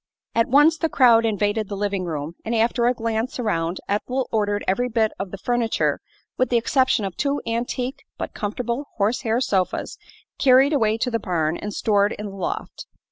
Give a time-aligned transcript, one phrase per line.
[0.33, 4.63] At once the crowd invaded the living room, and after a glance around Ethel ordered
[4.67, 5.99] every bit of the furniture,
[6.39, 9.99] with the exception of two antique but comfortable horse hair sofas,
[10.39, 12.87] carried away to the barn and stored in the loft.